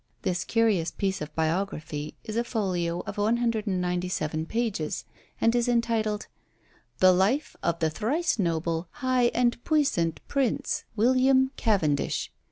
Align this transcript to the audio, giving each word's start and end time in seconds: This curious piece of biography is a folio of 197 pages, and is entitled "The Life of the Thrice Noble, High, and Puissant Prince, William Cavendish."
This 0.23 0.43
curious 0.43 0.89
piece 0.89 1.21
of 1.21 1.35
biography 1.35 2.15
is 2.23 2.35
a 2.35 2.43
folio 2.43 3.01
of 3.01 3.19
197 3.19 4.47
pages, 4.47 5.05
and 5.39 5.53
is 5.53 5.67
entitled 5.69 6.25
"The 6.97 7.11
Life 7.11 7.55
of 7.61 7.77
the 7.77 7.91
Thrice 7.91 8.39
Noble, 8.39 8.87
High, 9.05 9.25
and 9.35 9.63
Puissant 9.63 10.17
Prince, 10.27 10.85
William 10.95 11.51
Cavendish." 11.55 12.31